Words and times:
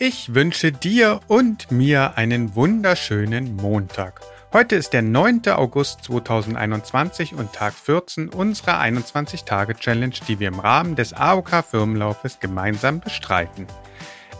Ich 0.00 0.32
wünsche 0.32 0.70
dir 0.70 1.18
und 1.26 1.72
mir 1.72 2.16
einen 2.16 2.54
wunderschönen 2.54 3.56
Montag. 3.56 4.20
Heute 4.52 4.76
ist 4.76 4.92
der 4.92 5.02
9. 5.02 5.42
August 5.48 6.04
2021 6.04 7.34
und 7.34 7.52
Tag 7.52 7.74
14 7.74 8.28
unserer 8.28 8.80
21-Tage-Challenge, 8.80 10.14
die 10.28 10.38
wir 10.38 10.46
im 10.46 10.60
Rahmen 10.60 10.94
des 10.94 11.14
AOK-Firmenlaufes 11.14 12.38
gemeinsam 12.38 13.00
bestreiten. 13.00 13.66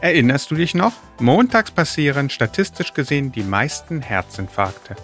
Erinnerst 0.01 0.53
du 0.53 0.55
dich 0.55 0.77
noch? 0.77 0.93
Montags 1.19 1.73
passieren 1.73 2.31
statistisch 2.31 2.95
gesehen 2.95 3.33
die 3.33 3.43
meisten 3.43 4.01
Herzinfarkte. 4.01 4.95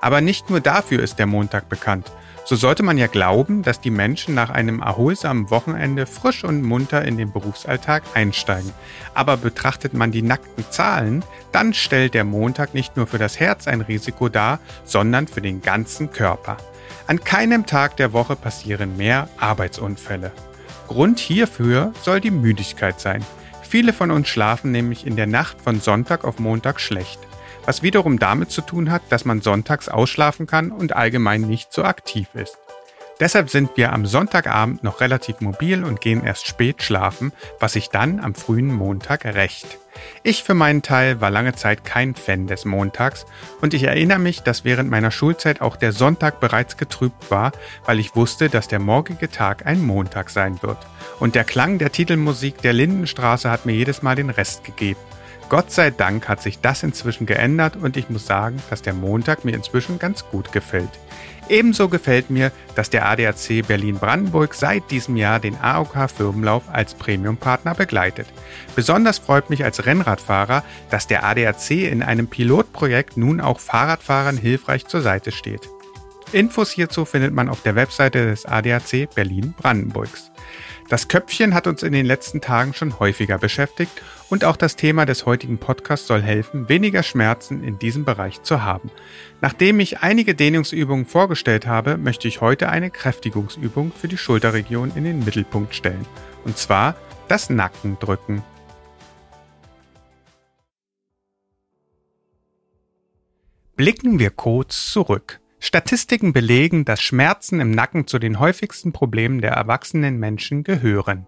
Aber 0.00 0.20
nicht 0.20 0.48
nur 0.48 0.60
dafür 0.60 1.02
ist 1.02 1.18
der 1.18 1.26
Montag 1.26 1.68
bekannt. 1.68 2.12
So 2.46 2.56
sollte 2.56 2.82
man 2.82 2.98
ja 2.98 3.06
glauben, 3.06 3.62
dass 3.62 3.80
die 3.80 3.90
Menschen 3.90 4.34
nach 4.34 4.50
einem 4.50 4.80
erholsamen 4.80 5.48
Wochenende 5.48 6.04
frisch 6.04 6.44
und 6.44 6.62
munter 6.62 7.02
in 7.02 7.16
den 7.16 7.32
Berufsalltag 7.32 8.02
einsteigen. 8.12 8.70
Aber 9.14 9.38
betrachtet 9.38 9.94
man 9.94 10.12
die 10.12 10.20
nackten 10.20 10.64
Zahlen, 10.68 11.24
dann 11.52 11.72
stellt 11.72 12.12
der 12.12 12.24
Montag 12.24 12.74
nicht 12.74 12.98
nur 12.98 13.06
für 13.06 13.16
das 13.16 13.40
Herz 13.40 13.66
ein 13.66 13.80
Risiko 13.80 14.28
dar, 14.28 14.58
sondern 14.84 15.26
für 15.26 15.40
den 15.40 15.62
ganzen 15.62 16.10
Körper. 16.10 16.58
An 17.06 17.24
keinem 17.24 17.64
Tag 17.64 17.96
der 17.96 18.12
Woche 18.12 18.36
passieren 18.36 18.98
mehr 18.98 19.30
Arbeitsunfälle. 19.38 20.30
Grund 20.86 21.20
hierfür 21.20 21.94
soll 22.02 22.20
die 22.20 22.30
Müdigkeit 22.30 23.00
sein. 23.00 23.24
Viele 23.62 23.94
von 23.94 24.10
uns 24.10 24.28
schlafen 24.28 24.70
nämlich 24.70 25.06
in 25.06 25.16
der 25.16 25.26
Nacht 25.26 25.62
von 25.62 25.80
Sonntag 25.80 26.24
auf 26.24 26.38
Montag 26.38 26.78
schlecht 26.78 27.20
was 27.66 27.82
wiederum 27.82 28.18
damit 28.18 28.50
zu 28.50 28.60
tun 28.60 28.90
hat, 28.90 29.02
dass 29.10 29.24
man 29.24 29.40
sonntags 29.40 29.88
ausschlafen 29.88 30.46
kann 30.46 30.70
und 30.70 30.94
allgemein 30.94 31.42
nicht 31.42 31.72
so 31.72 31.84
aktiv 31.84 32.28
ist. 32.34 32.58
Deshalb 33.20 33.48
sind 33.48 33.76
wir 33.76 33.92
am 33.92 34.06
Sonntagabend 34.06 34.82
noch 34.82 35.00
relativ 35.00 35.40
mobil 35.40 35.84
und 35.84 36.00
gehen 36.00 36.24
erst 36.24 36.48
spät 36.48 36.82
schlafen, 36.82 37.32
was 37.60 37.74
sich 37.74 37.90
dann 37.90 38.18
am 38.18 38.34
frühen 38.34 38.72
Montag 38.72 39.24
rächt. 39.24 39.78
Ich 40.24 40.42
für 40.42 40.54
meinen 40.54 40.82
Teil 40.82 41.20
war 41.20 41.30
lange 41.30 41.54
Zeit 41.54 41.84
kein 41.84 42.16
Fan 42.16 42.48
des 42.48 42.64
Montags 42.64 43.24
und 43.60 43.72
ich 43.72 43.84
erinnere 43.84 44.18
mich, 44.18 44.42
dass 44.42 44.64
während 44.64 44.90
meiner 44.90 45.12
Schulzeit 45.12 45.60
auch 45.60 45.76
der 45.76 45.92
Sonntag 45.92 46.40
bereits 46.40 46.76
getrübt 46.76 47.30
war, 47.30 47.52
weil 47.86 48.00
ich 48.00 48.16
wusste, 48.16 48.48
dass 48.48 48.66
der 48.66 48.80
morgige 48.80 49.30
Tag 49.30 49.64
ein 49.64 49.86
Montag 49.86 50.30
sein 50.30 50.60
wird. 50.62 50.78
Und 51.20 51.36
der 51.36 51.44
Klang 51.44 51.78
der 51.78 51.92
Titelmusik 51.92 52.60
der 52.62 52.72
Lindenstraße 52.72 53.48
hat 53.48 53.64
mir 53.64 53.74
jedes 53.74 54.02
Mal 54.02 54.16
den 54.16 54.30
Rest 54.30 54.64
gegeben. 54.64 54.98
Gott 55.48 55.70
sei 55.70 55.90
Dank 55.90 56.28
hat 56.28 56.42
sich 56.42 56.60
das 56.60 56.82
inzwischen 56.82 57.26
geändert 57.26 57.76
und 57.76 57.96
ich 57.96 58.08
muss 58.08 58.26
sagen, 58.26 58.62
dass 58.70 58.82
der 58.82 58.94
Montag 58.94 59.44
mir 59.44 59.54
inzwischen 59.54 59.98
ganz 59.98 60.24
gut 60.30 60.52
gefällt. 60.52 60.90
Ebenso 61.48 61.90
gefällt 61.90 62.30
mir, 62.30 62.50
dass 62.74 62.88
der 62.88 63.06
ADAC 63.06 63.66
Berlin-Brandenburg 63.68 64.54
seit 64.54 64.90
diesem 64.90 65.16
Jahr 65.16 65.40
den 65.40 65.58
AOK 65.60 66.10
Firmenlauf 66.10 66.62
als 66.72 66.94
Premium-Partner 66.94 67.74
begleitet. 67.74 68.26
Besonders 68.74 69.18
freut 69.18 69.50
mich 69.50 69.62
als 69.62 69.84
Rennradfahrer, 69.84 70.64
dass 70.88 71.06
der 71.06 71.24
ADAC 71.24 71.70
in 71.70 72.02
einem 72.02 72.28
Pilotprojekt 72.28 73.18
nun 73.18 73.42
auch 73.42 73.60
Fahrradfahrern 73.60 74.38
hilfreich 74.38 74.86
zur 74.86 75.02
Seite 75.02 75.32
steht. 75.32 75.68
Infos 76.32 76.70
hierzu 76.70 77.04
findet 77.04 77.34
man 77.34 77.50
auf 77.50 77.62
der 77.62 77.76
Webseite 77.76 78.26
des 78.26 78.46
ADAC 78.46 79.14
Berlin-Brandenburgs. 79.14 80.32
Das 80.90 81.08
Köpfchen 81.08 81.54
hat 81.54 81.66
uns 81.66 81.82
in 81.82 81.94
den 81.94 82.04
letzten 82.04 82.42
Tagen 82.42 82.74
schon 82.74 82.98
häufiger 82.98 83.38
beschäftigt 83.38 84.02
und 84.28 84.44
auch 84.44 84.56
das 84.56 84.76
Thema 84.76 85.06
des 85.06 85.24
heutigen 85.24 85.56
Podcasts 85.56 86.06
soll 86.06 86.20
helfen, 86.20 86.68
weniger 86.68 87.02
Schmerzen 87.02 87.64
in 87.64 87.78
diesem 87.78 88.04
Bereich 88.04 88.42
zu 88.42 88.62
haben. 88.62 88.90
Nachdem 89.40 89.80
ich 89.80 90.00
einige 90.00 90.34
Dehnungsübungen 90.34 91.06
vorgestellt 91.06 91.66
habe, 91.66 91.96
möchte 91.96 92.28
ich 92.28 92.42
heute 92.42 92.68
eine 92.68 92.90
Kräftigungsübung 92.90 93.92
für 93.92 94.08
die 94.08 94.18
Schulterregion 94.18 94.92
in 94.94 95.04
den 95.04 95.24
Mittelpunkt 95.24 95.74
stellen. 95.74 96.04
Und 96.44 96.58
zwar 96.58 96.96
das 97.28 97.48
Nackendrücken. 97.48 98.42
Blicken 103.74 104.18
wir 104.18 104.30
kurz 104.30 104.92
zurück. 104.92 105.40
Statistiken 105.64 106.34
belegen, 106.34 106.84
dass 106.84 107.00
Schmerzen 107.00 107.58
im 107.58 107.70
Nacken 107.70 108.06
zu 108.06 108.18
den 108.18 108.38
häufigsten 108.38 108.92
Problemen 108.92 109.40
der 109.40 109.52
erwachsenen 109.52 110.18
Menschen 110.18 110.62
gehören. 110.62 111.26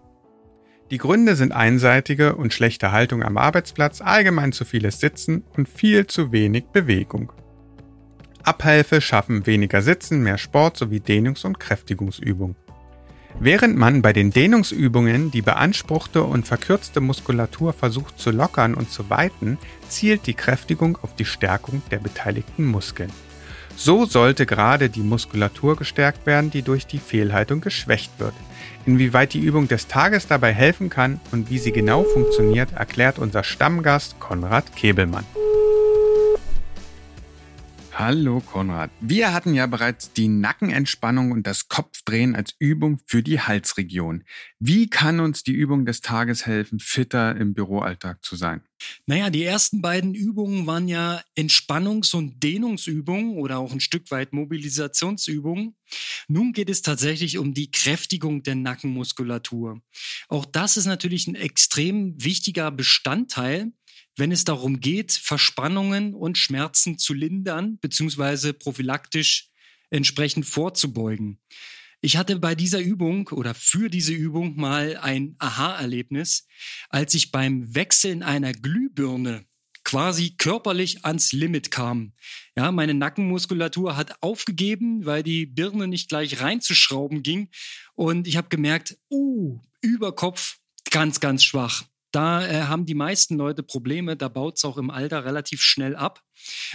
Die 0.91 0.99
Gründe 0.99 1.35
sind 1.35 1.53
einseitige 1.53 2.35
und 2.35 2.53
schlechte 2.53 2.91
Haltung 2.91 3.23
am 3.23 3.37
Arbeitsplatz, 3.37 3.99
allgemein 3.99 4.51
zu 4.51 4.63
vieles 4.63 4.99
Sitzen 4.99 5.43
und 5.57 5.67
viel 5.67 6.05
zu 6.05 6.31
wenig 6.31 6.65
Bewegung. 6.65 7.33
Abhilfe 8.43 9.01
schaffen 9.01 9.47
weniger 9.47 9.81
Sitzen, 9.81 10.21
mehr 10.21 10.37
Sport 10.37 10.77
sowie 10.77 10.99
Dehnungs- 10.99 11.43
und 11.43 11.59
Kräftigungsübungen. 11.59 12.55
Während 13.39 13.75
man 13.75 14.03
bei 14.03 14.13
den 14.13 14.29
Dehnungsübungen 14.29 15.31
die 15.31 15.41
beanspruchte 15.41 16.21
und 16.21 16.45
verkürzte 16.45 17.01
Muskulatur 17.01 17.73
versucht 17.73 18.19
zu 18.19 18.29
lockern 18.29 18.75
und 18.75 18.91
zu 18.91 19.09
weiten, 19.09 19.57
zielt 19.89 20.27
die 20.27 20.35
Kräftigung 20.35 20.99
auf 21.01 21.15
die 21.15 21.25
Stärkung 21.25 21.81
der 21.89 21.97
beteiligten 21.97 22.65
Muskeln. 22.65 23.11
So 23.79 24.05
sollte 24.05 24.47
gerade 24.47 24.89
die 24.89 25.01
Muskulatur 25.01 25.75
gestärkt 25.75 26.25
werden, 26.25 26.49
die 26.49 26.63
durch 26.63 26.87
die 26.87 26.97
Fehlhaltung 26.97 27.61
geschwächt 27.61 28.11
wird. 28.17 28.33
Inwieweit 28.87 29.35
die 29.35 29.39
Übung 29.39 29.67
des 29.67 29.85
Tages 29.85 30.25
dabei 30.25 30.51
helfen 30.51 30.89
kann 30.89 31.19
und 31.31 31.51
wie 31.51 31.59
sie 31.59 31.71
genau 31.71 32.03
funktioniert, 32.03 32.73
erklärt 32.73 33.19
unser 33.19 33.43
Stammgast 33.43 34.19
Konrad 34.19 34.75
Kebelmann. 34.75 35.25
Hallo 37.93 38.41
Konrad. 38.41 38.89
Wir 38.99 39.31
hatten 39.31 39.53
ja 39.53 39.67
bereits 39.67 40.11
die 40.11 40.27
Nackenentspannung 40.27 41.31
und 41.31 41.45
das 41.45 41.67
Kopfdrehen 41.67 42.35
als 42.35 42.55
Übung 42.57 42.99
für 43.05 43.21
die 43.21 43.41
Halsregion. 43.41 44.23
Wie 44.59 44.89
kann 44.89 45.19
uns 45.19 45.43
die 45.43 45.53
Übung 45.53 45.85
des 45.85 46.01
Tages 46.01 46.47
helfen, 46.47 46.79
fitter 46.79 47.35
im 47.35 47.53
Büroalltag 47.53 48.23
zu 48.23 48.35
sein? 48.35 48.61
Naja, 49.05 49.29
die 49.29 49.43
ersten 49.43 49.81
beiden 49.81 50.13
Übungen 50.13 50.67
waren 50.67 50.87
ja 50.87 51.23
Entspannungs- 51.35 52.15
und 52.15 52.43
Dehnungsübungen 52.43 53.37
oder 53.37 53.57
auch 53.59 53.71
ein 53.71 53.79
Stück 53.79 54.11
weit 54.11 54.33
Mobilisationsübungen. 54.33 55.75
Nun 56.27 56.53
geht 56.53 56.69
es 56.69 56.81
tatsächlich 56.81 57.37
um 57.37 57.53
die 57.53 57.71
Kräftigung 57.71 58.43
der 58.43 58.55
Nackenmuskulatur. 58.55 59.81
Auch 60.27 60.45
das 60.45 60.77
ist 60.77 60.85
natürlich 60.85 61.27
ein 61.27 61.35
extrem 61.35 62.21
wichtiger 62.23 62.71
Bestandteil 62.71 63.71
wenn 64.17 64.31
es 64.31 64.43
darum 64.43 64.79
geht, 64.79 65.11
Verspannungen 65.11 66.15
und 66.15 66.37
Schmerzen 66.37 66.97
zu 66.97 67.13
lindern 67.13 67.77
bzw. 67.77 68.51
prophylaktisch 68.53 69.51
entsprechend 69.91 70.45
vorzubeugen. 70.45 71.39
Ich 72.01 72.15
hatte 72.17 72.37
bei 72.37 72.53
dieser 72.53 72.79
Übung 72.79 73.27
oder 73.29 73.53
für 73.55 73.89
diese 73.89 74.13
Übung 74.13 74.55
mal 74.55 74.97
ein 74.97 75.35
Aha-Erlebnis, 75.39 76.47
als 76.89 77.13
ich 77.15 77.31
beim 77.31 77.73
Wechseln 77.73 78.21
einer 78.21 78.53
Glühbirne 78.53 79.45
quasi 79.83 80.35
körperlich 80.37 81.05
ans 81.05 81.31
Limit 81.31 81.71
kam. 81.71 82.11
Ja, 82.57 82.73
meine 82.73 82.93
Nackenmuskulatur 82.93 83.95
hat 83.95 84.21
aufgegeben, 84.21 85.05
weil 85.05 85.23
die 85.23 85.45
Birne 85.45 85.87
nicht 85.87 86.09
gleich 86.09 86.41
reinzuschrauben 86.41 87.23
ging. 87.23 87.49
Und 87.95 88.27
ich 88.27 88.35
habe 88.35 88.49
gemerkt, 88.49 88.97
uh, 89.09 89.59
Überkopf 89.81 90.57
ganz, 90.91 91.21
ganz 91.21 91.45
schwach. 91.45 91.85
Da 92.11 92.45
äh, 92.45 92.63
haben 92.63 92.85
die 92.85 92.95
meisten 92.95 93.37
Leute 93.37 93.63
Probleme, 93.63 94.17
da 94.17 94.27
baut 94.27 94.57
es 94.57 94.65
auch 94.65 94.77
im 94.77 94.89
Alter 94.89 95.23
relativ 95.23 95.61
schnell 95.61 95.95
ab. 95.95 96.21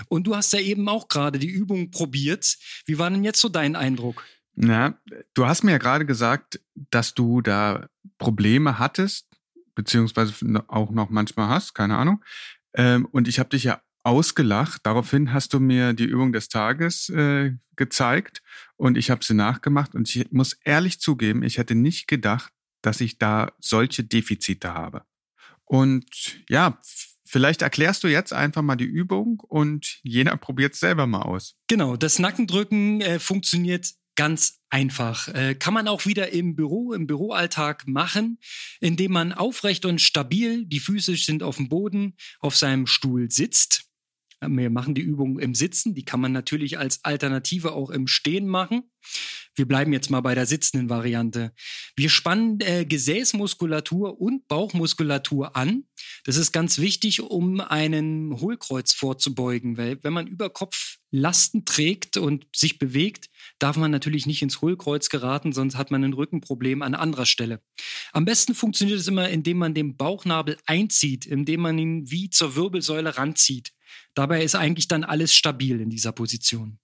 Und 0.09 0.27
du 0.27 0.35
hast 0.35 0.53
ja 0.55 0.61
eben 0.61 0.89
auch 0.89 1.09
gerade 1.09 1.39
die 1.39 1.49
Übung 1.49 1.91
probiert. 1.91 2.57
Wie 2.87 2.99
war 2.99 3.11
denn 3.11 3.25
jetzt 3.25 3.41
so 3.41 3.51
dein 3.51 3.77
Eindruck? 3.77 4.25
Na, 4.55 4.99
du 5.35 5.47
hast 5.47 5.63
mir 5.65 5.73
ja 5.73 5.79
gerade 5.79 6.07
gesagt, 6.07 6.61
dass 6.75 7.15
du 7.15 7.41
da 7.41 7.89
Probleme 8.19 8.79
hattest, 8.79 9.29
beziehungsweise 9.75 10.65
auch 10.69 10.91
noch 10.91 11.11
manchmal 11.11 11.49
hast, 11.49 11.75
keine 11.75 11.97
Ahnung. 11.97 12.23
Ähm, 12.75 13.07
und 13.07 13.29
ich 13.29 13.39
habe 13.39 13.51
dich 13.51 13.65
ja 13.65 13.83
ausgelacht. 14.03 14.85
Daraufhin 14.85 15.33
hast 15.33 15.55
du 15.55 15.61
mir 15.61 15.93
die 15.93 16.05
Übung 16.05 16.33
des 16.33 16.49
Tages 16.49 17.09
äh, 17.09 17.53
gezeigt 17.77 18.43
und 18.77 18.99
ich 18.99 19.11
habe 19.11 19.25
sie 19.25 19.35
nachgemacht. 19.35 19.95
Und 19.95 20.15
ich 20.15 20.31
muss 20.33 20.55
ehrlich 20.65 21.01
zugeben, 21.01 21.43
ich 21.43 21.59
hätte 21.59 21.75
nicht 21.75 22.09
gedacht, 22.09 22.53
dass 22.83 23.01
ich 23.01 23.19
da 23.19 23.53
solche 23.61 24.05
Defizite 24.05 24.75
habe. 24.75 25.05
Und 25.65 26.45
ja, 26.49 26.79
vielleicht 27.25 27.63
erklärst 27.63 28.05
du 28.05 28.09
jetzt 28.09 28.33
einfach 28.33 28.63
mal 28.63 28.77
die 28.77 28.85
Übung 28.85 29.41
und 29.41 30.01
jeder 30.03 30.37
probiert 30.37 30.75
es 30.75 30.81
selber 30.81 31.07
mal 31.07 31.23
aus. 31.23 31.57
Genau, 31.69 31.97
das 31.97 32.19
Nackendrücken 32.19 33.01
äh, 33.01 33.19
funktioniert 33.19 33.95
ganz 34.15 34.61
einfach. 34.71 35.29
Äh, 35.29 35.55
kann 35.55 35.75
man 35.75 35.89
auch 35.89 36.07
wieder 36.07 36.33
im 36.33 36.55
Büro, 36.55 36.93
im 36.93 37.07
Büroalltag 37.07 37.87
machen, 37.87 38.39
indem 38.81 39.13
man 39.13 39.33
aufrecht 39.33 39.85
und 39.85 40.01
stabil, 40.01 40.65
die 40.67 40.81
Füße 40.81 41.17
sind 41.17 41.43
auf 41.43 41.57
dem 41.57 41.69
Boden, 41.69 42.17
auf 42.41 42.57
seinem 42.57 42.87
Stuhl 42.87 43.31
sitzt. 43.31 43.85
Wir 44.41 44.71
machen 44.71 44.95
die 44.95 45.03
Übung 45.03 45.39
im 45.39 45.55
Sitzen, 45.55 45.95
die 45.95 46.05
kann 46.05 46.21
man 46.21 46.33
natürlich 46.33 46.77
als 46.77 47.05
Alternative 47.05 47.73
auch 47.73 47.91
im 47.91 48.09
Stehen 48.09 48.49
machen. 48.49 48.91
Wir 49.55 49.67
bleiben 49.67 49.93
jetzt 49.93 50.11
mal 50.11 50.21
bei 50.21 50.35
der 50.35 50.47
sitzenden 50.47 50.89
Variante. 50.89 51.53
Wir 51.95 52.09
spannen 52.09 52.59
äh, 52.61 52.87
Gesäßmuskulatur 52.87 54.21
und 54.21 54.49
Bauchmuskulatur 54.49 55.57
an. 55.57 55.85
Das 56.25 56.37
ist 56.37 56.53
ganz 56.53 56.79
wichtig, 56.79 57.21
um 57.21 57.61
einen 57.61 58.41
Hohlkreuz 58.41 58.95
vorzubeugen, 58.95 59.77
weil 59.77 60.03
wenn 60.03 60.13
man 60.13 60.27
über 60.27 60.49
Kopf 60.49 60.97
Lasten 61.11 61.67
trägt 61.67 62.17
und 62.17 62.47
sich 62.57 62.79
bewegt, 62.79 63.29
darf 63.59 63.77
man 63.77 63.91
natürlich 63.91 64.25
nicht 64.25 64.41
ins 64.41 64.63
Hohlkreuz 64.63 65.11
geraten, 65.11 65.53
sonst 65.53 65.77
hat 65.77 65.91
man 65.91 66.03
ein 66.03 66.15
Rückenproblem 66.15 66.81
an 66.81 66.95
anderer 66.95 67.27
Stelle. 67.27 67.63
Am 68.13 68.25
besten 68.25 68.55
funktioniert 68.55 68.99
es 68.99 69.09
immer, 69.09 69.29
indem 69.29 69.59
man 69.59 69.75
den 69.75 69.99
Bauchnabel 69.99 70.57
einzieht, 70.65 71.27
indem 71.27 71.61
man 71.61 71.79
ihn 71.79 72.11
wie 72.11 72.31
zur 72.31 72.57
Wirbelsäule 72.57 73.19
ranzieht. 73.19 73.73
Dabei 74.15 74.43
ist 74.43 74.55
eigentlich 74.55 74.89
dann 74.89 75.05
alles 75.05 75.35
stabil 75.35 75.81
in 75.81 75.91
dieser 75.91 76.13
Position. 76.13 76.79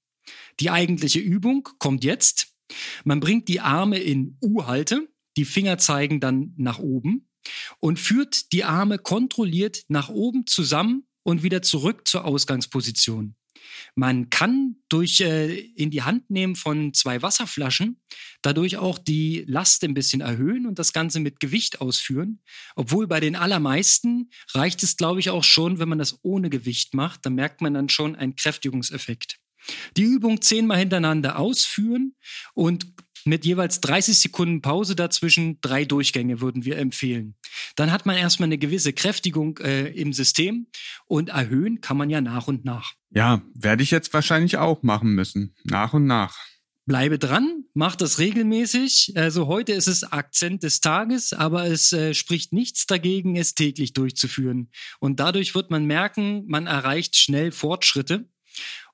Die 0.61 0.69
eigentliche 0.71 1.21
Übung 1.21 1.67
kommt 1.79 2.05
jetzt. 2.05 2.58
Man 3.05 3.21
bringt 3.21 3.49
die 3.49 3.61
Arme 3.61 3.99
in 3.99 4.37
U-Halte, 4.43 5.09
die 5.37 5.45
Finger 5.45 5.79
zeigen 5.79 6.21
dann 6.21 6.55
nach 6.57 6.79
oben 6.79 7.29
und 7.81 7.99
führt 7.99 8.53
die 8.53 8.65
Arme 8.65 8.99
kontrolliert 8.99 9.85
nach 9.89 10.09
oben 10.09 10.47
zusammen 10.47 11.07
und 11.23 11.43
wieder 11.43 11.63
zurück 11.63 12.07
zur 12.07 12.25
Ausgangsposition. 12.25 13.37
Man 13.95 14.31
kann 14.31 14.77
durch 14.89 15.21
äh, 15.21 15.59
in 15.59 15.91
die 15.91 16.03
Hand 16.03 16.31
nehmen 16.31 16.57
von 16.57 16.95
zwei 16.95 17.23
Wasserflaschen 17.23 18.01
dadurch 18.43 18.77
auch 18.77 18.99
die 18.99 19.45
Last 19.47 19.85
ein 19.85 19.95
bisschen 19.95 20.21
erhöhen 20.21 20.67
und 20.67 20.79
das 20.79 20.93
Ganze 20.93 21.21
mit 21.21 21.41
Gewicht 21.41 21.81
ausführen. 21.81 22.41
Obwohl 22.77 23.07
bei 23.07 23.21
den 23.21 23.37
allermeisten 23.37 24.31
reicht 24.55 24.83
es, 24.83 24.97
glaube 24.97 25.21
ich, 25.21 25.31
auch 25.31 25.45
schon, 25.45 25.79
wenn 25.79 25.89
man 25.89 25.99
das 25.99 26.19
ohne 26.23 26.51
Gewicht 26.51 26.95
macht. 26.95 27.27
Da 27.27 27.31
merkt 27.31 27.61
man 27.61 27.75
dann 27.75 27.89
schon 27.89 28.17
einen 28.17 28.37
Kräftigungseffekt. 28.37 29.39
Die 29.97 30.03
Übung 30.03 30.41
zehnmal 30.41 30.79
hintereinander 30.79 31.39
ausführen 31.39 32.15
und 32.55 32.87
mit 33.25 33.45
jeweils 33.45 33.81
30 33.81 34.19
Sekunden 34.19 34.63
Pause 34.63 34.97
dazwischen 34.97 35.61
drei 35.61 35.85
Durchgänge 35.85 36.41
würden 36.41 36.65
wir 36.65 36.79
empfehlen. 36.79 37.35
Dann 37.77 37.93
hat 37.93 38.07
man 38.07 38.17
erstmal 38.17 38.47
eine 38.47 38.59
gewisse 38.59 38.93
Kräftigung 38.93 39.59
äh, 39.59 39.89
im 39.89 40.13
System 40.13 40.69
und 41.07 41.31
erhöhen 41.31 41.81
kann 41.81 41.97
man 41.97 42.11
ja 42.11 42.21
nach 42.21 42.49
und 42.49 42.65
nach. 42.65 42.95
Ja, 43.11 43.43
werde 43.55 43.83
ich 43.83 43.91
jetzt 43.91 44.13
wahrscheinlich 44.15 44.57
auch 44.57 44.83
machen 44.83 45.15
müssen. 45.15 45.55
Nach 45.65 45.93
und 45.95 46.07
nach. 46.07 46.37
Bleibe 46.87 47.19
dran, 47.19 47.65
mach 47.75 47.97
das 47.97 48.19
regelmäßig. 48.19 49.13
Also 49.15 49.47
heute 49.47 49.73
ist 49.75 49.89
es 49.89 50.05
Akzent 50.05 50.63
des 50.63 50.81
Tages, 50.81 51.35
aber 51.35 51.67
es 51.67 51.93
äh, 51.93 52.15
spricht 52.15 52.55
nichts 52.55 52.87
dagegen, 52.87 53.37
es 53.37 53.55
täglich 53.55 53.93
durchzuführen. 53.93 54.71
Und 54.99 55.21
dadurch 55.21 55.55
wird 55.55 55.71
man 55.71 55.85
merken, 55.85 56.45
man 56.47 56.67
erreicht 56.67 57.17
schnell 57.17 57.53
Fortschritte. 57.53 58.31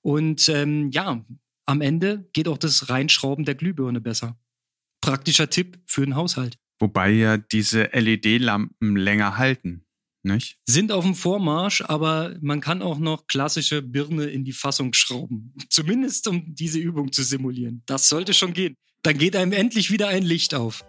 Und 0.04 0.48
ähm, 0.50 0.90
ja, 0.90 1.24
am 1.66 1.80
Ende 1.80 2.28
geht 2.34 2.46
auch 2.46 2.58
das 2.58 2.90
Reinschrauben 2.90 3.44
der 3.44 3.54
Glühbirne 3.54 4.00
besser. 4.00 4.38
Praktischer 5.00 5.48
Tipp 5.48 5.78
für 5.86 6.04
den 6.04 6.14
Haushalt. 6.14 6.58
Wobei 6.78 7.10
ja 7.10 7.38
diese 7.38 7.84
LED-Lampen 7.92 8.96
länger 8.96 9.38
halten, 9.38 9.86
nicht? 10.22 10.56
Sind 10.66 10.92
auf 10.92 11.04
dem 11.04 11.14
Vormarsch, 11.14 11.82
aber 11.82 12.36
man 12.40 12.60
kann 12.60 12.82
auch 12.82 12.98
noch 12.98 13.26
klassische 13.26 13.80
Birne 13.80 14.24
in 14.24 14.44
die 14.44 14.52
Fassung 14.52 14.92
schrauben. 14.92 15.54
Zumindest 15.70 16.28
um 16.28 16.54
diese 16.54 16.78
Übung 16.78 17.12
zu 17.12 17.22
simulieren. 17.22 17.82
Das 17.86 18.08
sollte 18.08 18.34
schon 18.34 18.52
gehen. 18.52 18.76
Dann 19.02 19.18
geht 19.18 19.36
einem 19.36 19.52
endlich 19.52 19.90
wieder 19.90 20.08
ein 20.08 20.22
Licht 20.22 20.54
auf. 20.54 20.84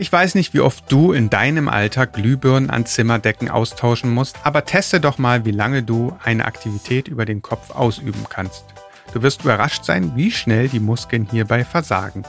Ich 0.00 0.10
weiß 0.10 0.34
nicht, 0.34 0.54
wie 0.54 0.60
oft 0.60 0.90
du 0.90 1.12
in 1.12 1.28
deinem 1.28 1.68
Alltag 1.68 2.14
Glühbirnen 2.14 2.70
an 2.70 2.86
Zimmerdecken 2.86 3.50
austauschen 3.50 4.08
musst, 4.08 4.38
aber 4.44 4.64
teste 4.64 4.98
doch 4.98 5.18
mal, 5.18 5.44
wie 5.44 5.50
lange 5.50 5.82
du 5.82 6.16
eine 6.24 6.46
Aktivität 6.46 7.06
über 7.06 7.26
den 7.26 7.42
Kopf 7.42 7.68
ausüben 7.68 8.24
kannst. 8.30 8.64
Du 9.12 9.20
wirst 9.20 9.42
überrascht 9.42 9.84
sein, 9.84 10.12
wie 10.16 10.30
schnell 10.30 10.68
die 10.68 10.80
Muskeln 10.80 11.28
hierbei 11.30 11.66
versagen. 11.66 12.22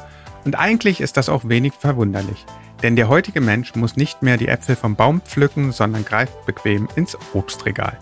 Und 0.44 0.59
eigentlich 0.59 1.00
ist 1.00 1.15
das 1.15 1.29
auch 1.29 1.47
wenig 1.47 1.71
verwunderlich. 1.79 2.45
Denn 2.83 2.97
der 2.97 3.07
heutige 3.07 3.39
Mensch 3.39 3.74
muss 3.75 3.95
nicht 3.95 4.21
mehr 4.21 4.35
die 4.35 4.50
Äpfel 4.50 4.75
vom 4.75 4.97
Baum 4.97 5.21
pflücken, 5.21 5.71
sondern 5.71 6.03
greift 6.03 6.45
bequem 6.45 6.89
ins 6.97 7.17
Obstregal. 7.33 7.97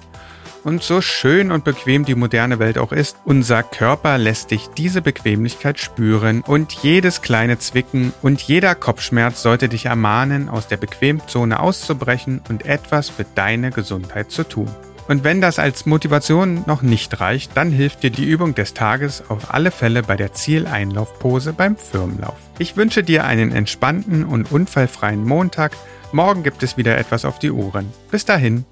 Und 0.63 0.83
so 0.83 1.01
schön 1.01 1.51
und 1.51 1.63
bequem 1.63 2.03
die 2.03 2.15
moderne 2.15 2.59
Welt 2.59 2.77
auch 2.77 2.91
ist, 2.91 3.17
unser 3.23 3.63
Körper 3.63 4.17
lässt 4.17 4.51
dich 4.51 4.67
diese 4.77 5.01
Bequemlichkeit 5.01 5.79
spüren 5.79 6.41
und 6.45 6.73
jedes 6.73 7.21
kleine 7.21 7.59
Zwicken 7.59 8.13
und 8.21 8.41
jeder 8.41 8.75
Kopfschmerz 8.75 9.41
sollte 9.41 9.69
dich 9.69 9.85
ermahnen, 9.85 10.49
aus 10.49 10.67
der 10.67 10.77
Bequemzone 10.77 11.59
auszubrechen 11.59 12.41
und 12.49 12.65
etwas 12.65 13.09
für 13.09 13.25
deine 13.35 13.71
Gesundheit 13.71 14.31
zu 14.31 14.43
tun. 14.43 14.69
Und 15.07 15.23
wenn 15.23 15.41
das 15.41 15.57
als 15.57 15.87
Motivation 15.87 16.63
noch 16.67 16.83
nicht 16.83 17.19
reicht, 17.19 17.57
dann 17.57 17.71
hilft 17.71 18.03
dir 18.03 18.11
die 18.11 18.25
Übung 18.25 18.53
des 18.53 18.75
Tages 18.75 19.23
auf 19.27 19.53
alle 19.53 19.71
Fälle 19.71 20.03
bei 20.03 20.15
der 20.15 20.33
Zieleinlaufpose 20.33 21.53
beim 21.53 21.77
Firmenlauf. 21.77 22.35
Ich 22.59 22.77
wünsche 22.77 23.01
dir 23.01 23.23
einen 23.23 23.51
entspannten 23.51 24.23
und 24.23 24.51
unfallfreien 24.51 25.23
Montag. 25.23 25.71
Morgen 26.11 26.43
gibt 26.43 26.61
es 26.61 26.77
wieder 26.77 26.95
etwas 26.97 27.25
auf 27.25 27.39
die 27.39 27.49
Ohren. 27.49 27.91
Bis 28.11 28.25
dahin. 28.25 28.65